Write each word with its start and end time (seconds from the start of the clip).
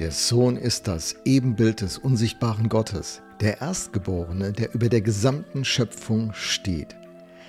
Der 0.00 0.12
Sohn 0.12 0.56
ist 0.56 0.88
das 0.88 1.14
Ebenbild 1.26 1.82
des 1.82 1.98
unsichtbaren 1.98 2.70
Gottes, 2.70 3.20
der 3.42 3.60
Erstgeborene, 3.60 4.50
der 4.50 4.74
über 4.74 4.88
der 4.88 5.02
gesamten 5.02 5.62
Schöpfung 5.62 6.32
steht. 6.32 6.96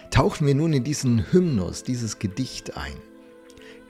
Tauchen 0.10 0.46
wir 0.46 0.54
nun 0.54 0.74
in 0.74 0.84
diesen 0.84 1.32
Hymnus, 1.32 1.84
dieses 1.84 2.20
Gedicht 2.20 2.76
ein. 2.76 2.98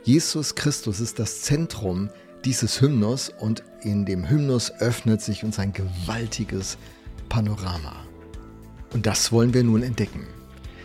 Jesus 0.04 0.54
Christus 0.54 1.00
ist 1.00 1.18
das 1.18 1.42
Zentrum 1.42 2.12
dieses 2.46 2.79
Hymnus 2.79 3.29
und 3.29 3.63
in 3.82 4.05
dem 4.05 4.29
Hymnus 4.29 4.71
öffnet 4.78 5.23
sich 5.23 5.43
uns 5.43 5.57
ein 5.57 5.73
gewaltiges 5.73 6.78
Panorama. 7.30 7.96
Und 8.93 9.07
das 9.07 9.32
wollen 9.32 9.55
wir 9.55 9.64
nun 9.64 9.82
entdecken. 9.82 10.28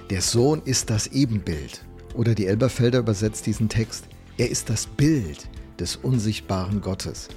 Der 0.08 0.22
Sohn 0.22 0.62
ist 0.64 0.88
das 0.88 1.08
Ebenbild. 1.08 1.84
Oder 2.14 2.34
die 2.34 2.46
Elberfelder 2.46 3.00
übersetzt 3.00 3.44
diesen 3.44 3.68
Text, 3.68 4.06
er 4.38 4.50
ist 4.50 4.70
das 4.70 4.86
Bild 4.86 5.46
des 5.78 5.96
unsichtbaren 5.96 6.80
Gottes. 6.80 7.28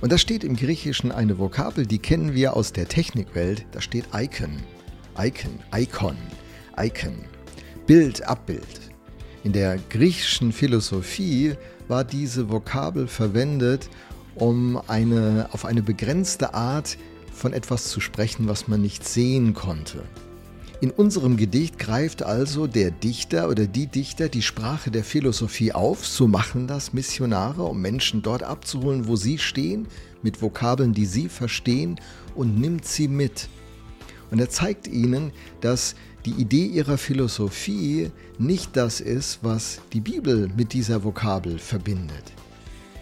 Und 0.00 0.12
da 0.12 0.18
steht 0.18 0.44
im 0.44 0.56
Griechischen 0.56 1.10
eine 1.10 1.38
Vokabel, 1.38 1.86
die 1.86 1.98
kennen 1.98 2.34
wir 2.34 2.54
aus 2.54 2.72
der 2.72 2.86
Technikwelt. 2.86 3.66
Da 3.72 3.80
steht 3.80 4.04
Icon. 4.14 4.62
Icon, 5.18 5.58
Icon, 5.74 6.16
Icon. 6.78 7.24
Bild, 7.86 8.22
Abbild. 8.26 8.90
In 9.44 9.52
der 9.52 9.78
griechischen 9.90 10.52
Philosophie 10.52 11.54
war 11.88 12.04
diese 12.04 12.50
Vokabel 12.50 13.06
verwendet, 13.06 13.88
um 14.34 14.80
eine, 14.88 15.48
auf 15.52 15.64
eine 15.64 15.82
begrenzte 15.82 16.52
Art 16.52 16.98
von 17.32 17.52
etwas 17.52 17.88
zu 17.88 18.00
sprechen, 18.00 18.48
was 18.48 18.68
man 18.68 18.82
nicht 18.82 19.06
sehen 19.08 19.54
konnte. 19.54 20.02
In 20.82 20.90
unserem 20.90 21.38
Gedicht 21.38 21.78
greift 21.78 22.22
also 22.22 22.66
der 22.66 22.90
Dichter 22.90 23.48
oder 23.48 23.66
die 23.66 23.86
Dichter 23.86 24.28
die 24.28 24.42
Sprache 24.42 24.90
der 24.90 25.04
Philosophie 25.04 25.72
auf, 25.72 26.06
so 26.06 26.28
machen 26.28 26.66
das 26.66 26.92
Missionare, 26.92 27.62
um 27.62 27.80
Menschen 27.80 28.20
dort 28.20 28.42
abzuholen, 28.42 29.08
wo 29.08 29.16
sie 29.16 29.38
stehen, 29.38 29.88
mit 30.22 30.42
Vokabeln, 30.42 30.92
die 30.92 31.06
sie 31.06 31.30
verstehen, 31.30 31.98
und 32.34 32.60
nimmt 32.60 32.84
sie 32.84 33.08
mit. 33.08 33.48
Und 34.30 34.38
er 34.38 34.50
zeigt 34.50 34.86
ihnen, 34.86 35.32
dass 35.62 35.94
die 36.26 36.32
Idee 36.32 36.66
ihrer 36.66 36.98
Philosophie 36.98 38.10
nicht 38.38 38.76
das 38.76 39.00
ist, 39.00 39.38
was 39.40 39.80
die 39.94 40.00
Bibel 40.00 40.50
mit 40.58 40.74
dieser 40.74 41.02
Vokabel 41.04 41.58
verbindet. 41.58 42.32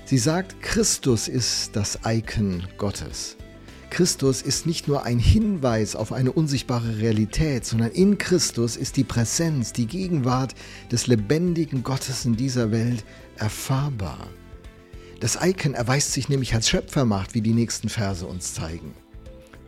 Sie 0.05 0.19
sagt, 0.19 0.63
Christus 0.63 1.27
ist 1.27 1.75
das 1.75 1.99
Icon 2.05 2.63
Gottes. 2.79 3.37
Christus 3.95 4.43
ist 4.43 4.67
nicht 4.67 4.89
nur 4.89 5.05
ein 5.05 5.21
Hinweis 5.21 5.95
auf 5.95 6.13
eine 6.13 6.33
unsichtbare 6.33 6.99
Realität, 6.99 7.65
sondern 7.65 7.93
in 7.93 8.19
Christus 8.19 8.77
ist 8.77 8.97
die 8.97 9.05
Präsenz, 9.05 9.73
die 9.73 9.87
Gegenwart 9.87 10.57
des 10.91 11.07
lebendigen 11.07 11.85
Gottes 11.85 12.25
in 12.25 12.35
dieser 12.35 12.73
Welt 12.73 13.05
erfahrbar. 13.37 14.27
Das 15.21 15.39
Icon 15.41 15.75
erweist 15.75 16.13
sich 16.13 16.29
nämlich 16.29 16.55
als 16.55 16.69
Schöpfermacht, 16.69 17.37
wie 17.37 17.41
die 17.41 17.53
nächsten 17.53 17.89
Verse 17.89 18.27
uns 18.27 18.53
zeigen. 18.53 18.95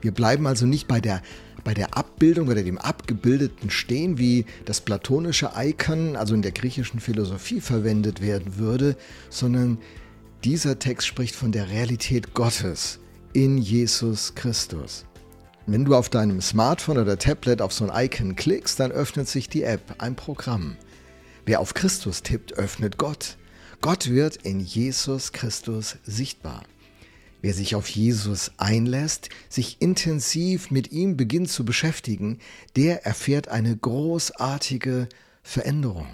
Wir 0.00 0.10
bleiben 0.10 0.48
also 0.48 0.66
nicht 0.66 0.88
bei 0.88 1.00
der, 1.00 1.22
bei 1.62 1.72
der 1.72 1.96
Abbildung 1.96 2.48
oder 2.48 2.64
dem 2.64 2.78
Abgebildeten 2.78 3.70
stehen, 3.70 4.18
wie 4.18 4.44
das 4.64 4.80
platonische 4.80 5.52
Icon, 5.56 6.16
also 6.16 6.34
in 6.34 6.42
der 6.42 6.50
griechischen 6.50 6.98
Philosophie 6.98 7.60
verwendet 7.60 8.20
werden 8.20 8.58
würde, 8.58 8.96
sondern 9.30 9.78
dieser 10.42 10.80
Text 10.80 11.06
spricht 11.06 11.36
von 11.36 11.52
der 11.52 11.70
Realität 11.70 12.34
Gottes, 12.34 12.98
in 13.36 13.58
Jesus 13.58 14.34
Christus. 14.34 15.04
Wenn 15.66 15.84
du 15.84 15.94
auf 15.94 16.08
deinem 16.08 16.40
Smartphone 16.40 16.96
oder 16.96 17.18
Tablet 17.18 17.60
auf 17.60 17.70
so 17.70 17.86
ein 17.86 18.06
Icon 18.06 18.34
klickst, 18.34 18.80
dann 18.80 18.90
öffnet 18.90 19.28
sich 19.28 19.50
die 19.50 19.62
App, 19.62 19.96
ein 19.98 20.16
Programm. 20.16 20.78
Wer 21.44 21.60
auf 21.60 21.74
Christus 21.74 22.22
tippt, 22.22 22.54
öffnet 22.54 22.96
Gott. 22.96 23.36
Gott 23.82 24.08
wird 24.08 24.36
in 24.36 24.58
Jesus 24.58 25.32
Christus 25.32 25.98
sichtbar. 26.02 26.62
Wer 27.42 27.52
sich 27.52 27.74
auf 27.74 27.90
Jesus 27.90 28.52
einlässt, 28.56 29.28
sich 29.50 29.82
intensiv 29.82 30.70
mit 30.70 30.90
ihm 30.90 31.18
beginnt 31.18 31.50
zu 31.50 31.66
beschäftigen, 31.66 32.38
der 32.74 33.04
erfährt 33.04 33.48
eine 33.48 33.76
großartige 33.76 35.10
Veränderung. 35.42 36.08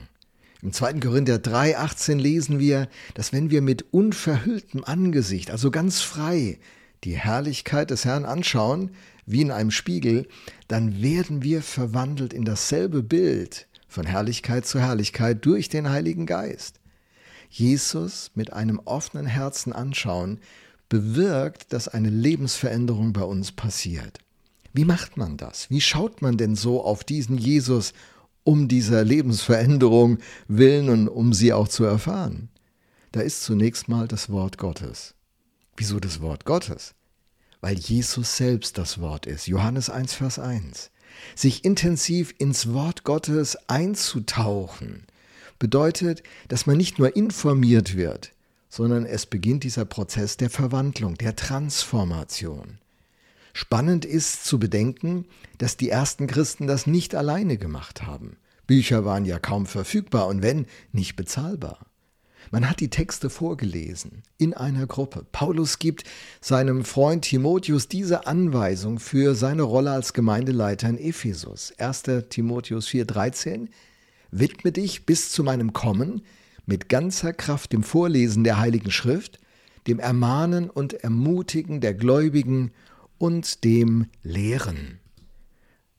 Im 0.61 0.73
2. 0.73 0.95
Korinther 0.95 1.37
3,18 1.37 2.17
lesen 2.17 2.59
wir, 2.59 2.89
dass 3.15 3.33
wenn 3.33 3.51
wir 3.51 3.63
mit 3.63 3.85
unverhülltem 3.93 4.83
Angesicht, 4.83 5.53
also 5.53 5.71
ganz 5.71 6.01
frei, 6.01 6.59
die 7.05 7.17
Herrlichkeit 7.17 7.91
des 7.91 8.05
Herrn 8.05 8.25
anschauen, 8.25 8.91
wie 9.27 9.43
in 9.43 9.51
einem 9.51 9.71
Spiegel, 9.71 10.27
dann 10.69 11.03
werden 11.03 11.43
wir 11.43 11.63
verwandelt 11.63 12.33
in 12.33 12.45
dasselbe 12.45 13.03
Bild 13.03 13.67
von 13.89 14.07
Herrlichkeit 14.07 14.67
zu 14.67 14.81
Herrlichkeit 14.81 15.45
durch 15.45 15.69
den 15.69 15.91
Heiligen 15.91 16.27
Geist. 16.27 16.81
Jesus 17.51 18.31
mit 18.35 18.53
einem 18.53 18.81
offenen 18.85 19.27
Herzen 19.27 19.73
anschauen, 19.73 20.41
bewirkt, 20.89 21.73
dass 21.73 21.89
eine 21.89 22.11
Lebensveränderung 22.11 23.13
bei 23.13 23.23
uns 23.23 23.53
passiert. 23.53 24.19
Wie 24.73 24.85
macht 24.85 25.17
man 25.17 25.37
das? 25.37 25.69
Wie 25.71 25.81
schaut 25.81 26.23
man 26.23 26.39
denn 26.39 26.57
so 26.57 26.83
auf 26.83 27.05
diesen 27.05 27.37
Jesus, 27.37 27.93
um 28.45 28.69
dieser 28.69 29.05
Lebensveränderung 29.05 30.19
willen 30.49 30.89
und 30.89 31.09
um 31.09 31.33
sie 31.35 31.53
auch 31.53 31.69
zu 31.69 31.85
erfahren? 31.85 32.49
Da 33.13 33.21
ist 33.21 33.43
zunächst 33.43 33.89
mal 33.89 34.09
das 34.09 34.31
Wort 34.31 34.57
Gottes. 34.57 35.15
Wieso 35.83 35.99
das 35.99 36.21
Wort 36.21 36.45
Gottes? 36.45 36.95
Weil 37.61 37.77
Jesus 37.77 38.37
selbst 38.37 38.79
das 38.79 39.01
Wort 39.01 39.27
ist. 39.27 39.49
Johannes 39.49 39.91
1, 39.91 40.15
Vers 40.15 40.39
1. 40.39 40.93
Sich 41.35 41.65
intensiv 41.65 42.33
ins 42.39 42.73
Wort 42.73 43.03
Gottes 43.03 43.59
einzutauchen, 43.69 45.09
bedeutet, 45.59 46.23
dass 46.47 46.67
man 46.67 46.77
nicht 46.77 47.01
nur 47.01 47.17
informiert 47.17 47.97
wird, 47.97 48.31
sondern 48.69 49.05
es 49.05 49.27
beginnt 49.27 49.65
dieser 49.65 49.85
Prozess 49.85 50.37
der 50.37 50.51
Verwandlung, 50.51 51.17
der 51.17 51.35
Transformation. 51.35 52.79
Spannend 53.53 54.05
ist 54.05 54.45
zu 54.45 54.61
bedenken, 54.61 55.27
dass 55.59 55.77
die 55.77 55.89
ersten 55.89 56.29
Christen 56.29 56.69
das 56.69 56.87
nicht 56.87 57.17
alleine 57.17 57.59
gemacht 57.59 58.03
haben. 58.03 58.37
Bücher 58.69 59.05
waren 59.05 59.25
ja 59.25 59.41
kaum 59.41 59.67
verfügbar 59.67 60.29
und 60.29 60.43
wenn, 60.43 60.67
nicht 60.93 61.17
bezahlbar. 61.17 61.92
Man 62.51 62.69
hat 62.69 62.81
die 62.81 62.91
Texte 62.91 63.31
vorgelesen 63.31 64.23
in 64.39 64.55
einer 64.55 64.87
Gruppe. 64.87 65.25
Paulus 65.33 65.79
gibt 65.79 66.05
seinem 66.41 66.85
Freund 66.85 67.25
Timotheus 67.25 67.89
diese 67.89 68.27
Anweisung 68.27 68.99
für 68.99 69.35
seine 69.35 69.63
Rolle 69.63 69.93
als 69.93 70.13
Gemeindeleiter 70.13 70.89
in 70.89 70.99
Ephesus. 70.99 71.73
1. 71.79 72.03
Timotheus 72.29 72.89
4:13 72.89 73.69
Widme 74.31 74.73
dich 74.73 75.07
bis 75.07 75.31
zu 75.31 75.45
meinem 75.45 75.73
Kommen 75.73 76.23
mit 76.67 76.89
ganzer 76.89 77.33
Kraft 77.33 77.73
dem 77.73 77.83
Vorlesen 77.83 78.45
der 78.45 78.59
Heiligen 78.59 78.91
Schrift, 78.91 79.41
dem 79.87 79.99
Ermahnen 79.99 80.71
und 80.71 80.95
Ermutigen 80.95 81.81
der 81.81 81.95
Gläubigen 81.95 82.73
und 83.19 83.65
dem 83.65 84.07
Lehren. 84.23 84.99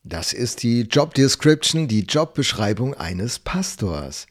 Das 0.03 0.33
ist 0.33 0.63
die 0.63 0.81
Job 0.81 1.13
Description, 1.13 1.87
die 1.87 2.01
Jobbeschreibung 2.01 2.93
eines 2.93 3.39
Pastors 3.39 4.27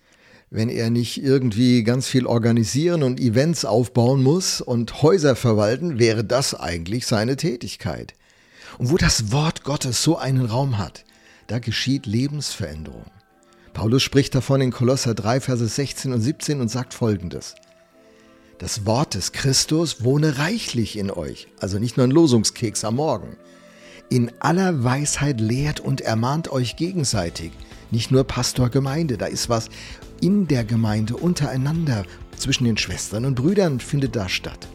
wenn 0.54 0.68
er 0.68 0.90
nicht 0.90 1.22
irgendwie 1.22 1.82
ganz 1.82 2.06
viel 2.06 2.26
organisieren 2.26 3.02
und 3.02 3.18
Events 3.18 3.64
aufbauen 3.64 4.22
muss 4.22 4.60
und 4.60 5.00
Häuser 5.00 5.34
verwalten, 5.34 5.98
wäre 5.98 6.24
das 6.24 6.54
eigentlich 6.54 7.06
seine 7.06 7.38
Tätigkeit. 7.38 8.12
Und 8.76 8.90
wo 8.90 8.98
das 8.98 9.32
Wort 9.32 9.64
Gottes 9.64 10.02
so 10.02 10.18
einen 10.18 10.44
Raum 10.44 10.76
hat, 10.76 11.06
da 11.46 11.58
geschieht 11.58 12.04
Lebensveränderung. 12.04 13.06
Paulus 13.72 14.02
spricht 14.02 14.34
davon 14.34 14.60
in 14.60 14.72
Kolosser 14.72 15.14
3, 15.14 15.40
Verse 15.40 15.66
16 15.66 16.12
und 16.12 16.20
17 16.20 16.60
und 16.60 16.68
sagt 16.68 16.92
folgendes. 16.92 17.54
Das 18.58 18.84
Wort 18.84 19.14
des 19.14 19.32
Christus 19.32 20.04
wohne 20.04 20.36
reichlich 20.36 20.98
in 20.98 21.10
euch, 21.10 21.48
also 21.60 21.78
nicht 21.78 21.96
nur 21.96 22.06
ein 22.06 22.10
Losungskeks 22.10 22.84
am 22.84 22.96
Morgen. 22.96 23.38
In 24.10 24.30
aller 24.40 24.84
Weisheit 24.84 25.40
lehrt 25.40 25.80
und 25.80 26.02
ermahnt 26.02 26.52
euch 26.52 26.76
gegenseitig, 26.76 27.52
nicht 27.92 28.10
nur 28.10 28.24
Pastor 28.24 28.68
Gemeinde, 28.68 29.16
da 29.16 29.26
ist 29.26 29.48
was 29.48 29.68
in 30.20 30.48
der 30.48 30.64
Gemeinde 30.64 31.16
untereinander, 31.16 32.04
zwischen 32.36 32.64
den 32.64 32.76
Schwestern 32.76 33.24
und 33.24 33.36
Brüdern 33.36 33.78
findet 33.78 34.16
da 34.16 34.28
statt. 34.28 34.66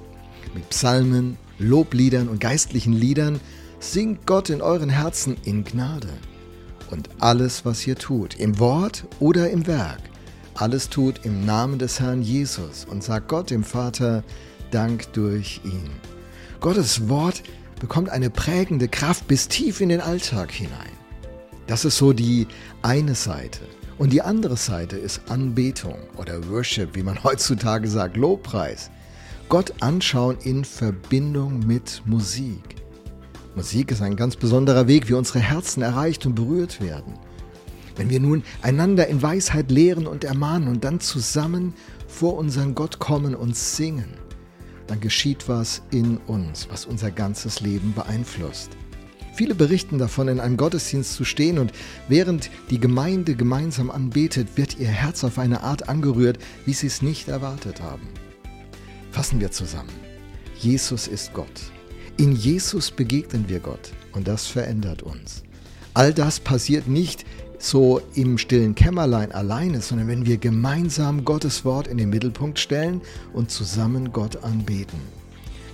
Mit 0.53 0.69
Psalmen, 0.69 1.37
Lobliedern 1.59 2.29
und 2.29 2.39
geistlichen 2.39 2.93
Liedern 2.93 3.41
singt 3.79 4.25
Gott 4.25 4.49
in 4.49 4.61
euren 4.61 4.89
Herzen 4.89 5.35
in 5.43 5.65
Gnade. 5.65 6.09
Und 6.89 7.09
alles, 7.19 7.65
was 7.65 7.85
ihr 7.85 7.95
tut, 7.95 8.35
im 8.35 8.59
Wort 8.59 9.05
oder 9.19 9.49
im 9.49 9.67
Werk, 9.67 9.99
alles 10.55 10.89
tut 10.89 11.25
im 11.25 11.45
Namen 11.45 11.77
des 11.77 11.99
Herrn 11.99 12.21
Jesus 12.21 12.85
und 12.89 13.03
sagt 13.03 13.27
Gott 13.27 13.49
dem 13.49 13.63
Vater 13.63 14.23
Dank 14.71 15.11
durch 15.13 15.61
ihn. 15.63 15.89
Gottes 16.59 17.09
Wort 17.09 17.43
bekommt 17.79 18.09
eine 18.09 18.29
prägende 18.29 18.87
Kraft 18.87 19.27
bis 19.27 19.47
tief 19.47 19.81
in 19.81 19.89
den 19.89 20.01
Alltag 20.01 20.51
hinein. 20.51 20.96
Das 21.67 21.83
ist 21.83 21.97
so 21.97 22.13
die 22.13 22.47
eine 22.81 23.13
Seite. 23.13 23.59
Und 23.97 24.13
die 24.13 24.21
andere 24.21 24.55
Seite 24.55 24.95
ist 24.95 25.21
Anbetung 25.29 25.97
oder 26.15 26.49
Worship, 26.49 26.95
wie 26.95 27.03
man 27.03 27.21
heutzutage 27.23 27.89
sagt, 27.89 28.15
Lobpreis. 28.15 28.89
Gott 29.49 29.73
anschauen 29.81 30.37
in 30.43 30.65
Verbindung 30.65 31.59
mit 31.59 32.01
Musik. 32.05 32.75
Musik 33.55 33.91
ist 33.91 34.01
ein 34.01 34.15
ganz 34.15 34.35
besonderer 34.35 34.87
Weg, 34.87 35.09
wie 35.09 35.13
unsere 35.13 35.39
Herzen 35.39 35.81
erreicht 35.81 36.25
und 36.25 36.35
berührt 36.35 36.79
werden. 36.81 37.13
Wenn 37.95 38.09
wir 38.09 38.19
nun 38.19 38.43
einander 38.61 39.07
in 39.07 39.21
Weisheit 39.21 39.71
lehren 39.71 40.05
und 40.05 40.23
ermahnen 40.23 40.67
und 40.69 40.83
dann 40.83 40.99
zusammen 40.99 41.73
vor 42.07 42.37
unseren 42.37 42.75
Gott 42.75 42.99
kommen 42.99 43.35
und 43.35 43.55
singen, 43.57 44.13
dann 44.85 44.99
geschieht 44.99 45.49
was 45.49 45.81
in 45.91 46.17
uns, 46.17 46.67
was 46.69 46.85
unser 46.85 47.11
ganzes 47.11 47.59
Leben 47.59 47.93
beeinflusst. 47.93 48.71
Viele 49.37 49.53
berichten 49.53 49.99
davon, 49.99 50.29
in 50.29 50.39
einem 50.39 50.57
Gottesdienst 50.57 51.13
zu 51.13 51.23
stehen 51.23 51.59
und 51.59 51.71
während 52.07 52.49
die 52.71 52.79
Gemeinde 52.79 53.35
gemeinsam 53.35 53.91
anbetet, 53.91 54.47
wird 54.55 54.79
ihr 54.79 54.87
Herz 54.87 55.23
auf 55.23 55.37
eine 55.37 55.61
Art 55.61 55.89
angerührt, 55.89 56.39
wie 56.65 56.73
sie 56.73 56.87
es 56.87 57.03
nicht 57.03 57.27
erwartet 57.27 57.79
haben. 57.83 58.07
Fassen 59.11 59.39
wir 59.39 59.51
zusammen. 59.51 59.93
Jesus 60.59 61.07
ist 61.07 61.35
Gott. 61.35 61.71
In 62.17 62.35
Jesus 62.35 62.89
begegnen 62.89 63.47
wir 63.47 63.59
Gott 63.59 63.91
und 64.13 64.27
das 64.27 64.47
verändert 64.47 65.03
uns. 65.03 65.43
All 65.93 66.15
das 66.15 66.39
passiert 66.39 66.87
nicht 66.87 67.23
so 67.59 68.01
im 68.15 68.39
stillen 68.39 68.73
Kämmerlein 68.73 69.31
alleine, 69.31 69.81
sondern 69.81 70.07
wenn 70.07 70.25
wir 70.25 70.37
gemeinsam 70.37 71.25
Gottes 71.25 71.63
Wort 71.63 71.85
in 71.85 71.99
den 71.99 72.09
Mittelpunkt 72.09 72.57
stellen 72.57 73.01
und 73.33 73.51
zusammen 73.51 74.11
Gott 74.11 74.43
anbeten. 74.43 75.16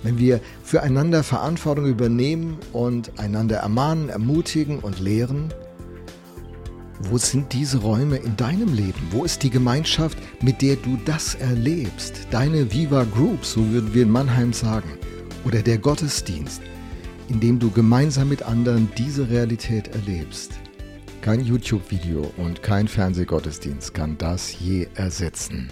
Wenn 0.04 0.18
wir 0.18 0.40
füreinander 0.62 1.22
Verantwortung 1.22 1.86
übernehmen 1.86 2.58
und 2.74 3.18
einander 3.18 3.56
ermahnen, 3.56 4.10
ermutigen 4.10 4.78
und 4.80 5.00
lehren, 5.00 5.52
wo 7.00 7.16
sind 7.16 7.54
diese 7.54 7.78
Räume 7.78 8.18
in 8.18 8.36
deinem 8.36 8.74
Leben? 8.74 9.00
Wo 9.10 9.24
ist 9.24 9.42
die 9.42 9.50
Gemeinschaft, 9.50 10.18
mit 10.42 10.60
der 10.60 10.76
du 10.76 10.98
das 11.06 11.34
erlebst? 11.36 12.28
Deine 12.30 12.70
Viva 12.70 13.04
Group, 13.04 13.46
so 13.46 13.66
würden 13.70 13.94
wir 13.94 14.02
in 14.02 14.10
Mannheim 14.10 14.52
sagen, 14.52 14.90
oder 15.46 15.62
der 15.62 15.78
Gottesdienst, 15.78 16.60
in 17.30 17.40
dem 17.40 17.58
du 17.58 17.70
gemeinsam 17.70 18.28
mit 18.28 18.42
anderen 18.42 18.90
diese 18.98 19.30
Realität 19.30 19.88
erlebst. 19.88 20.52
Kein 21.22 21.40
YouTube-Video 21.40 22.30
und 22.36 22.62
kein 22.62 22.88
Fernsehgottesdienst 22.88 23.94
kann 23.94 24.18
das 24.18 24.60
je 24.60 24.86
ersetzen. 24.94 25.70